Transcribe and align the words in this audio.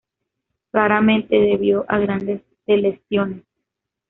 Raramente 0.73 1.35
debido 1.39 1.85
a 1.87 1.99
grandes 1.99 2.41
deleciones. 2.65 3.43